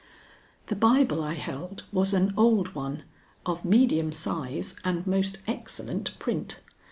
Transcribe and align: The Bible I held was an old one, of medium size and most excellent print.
The 0.65 0.75
Bible 0.75 1.21
I 1.23 1.35
held 1.35 1.83
was 1.91 2.11
an 2.11 2.33
old 2.35 2.73
one, 2.73 3.03
of 3.45 3.63
medium 3.63 4.11
size 4.11 4.75
and 4.83 5.05
most 5.05 5.37
excellent 5.47 6.17
print. 6.17 6.59